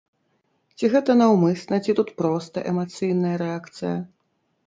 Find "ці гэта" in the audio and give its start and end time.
0.79-1.15